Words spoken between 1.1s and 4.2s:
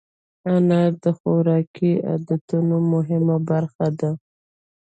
خوراکي عادتونو مهمه برخه ده.